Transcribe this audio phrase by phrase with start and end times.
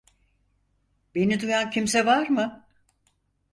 [1.15, 2.67] Beni duyan kimse var mı?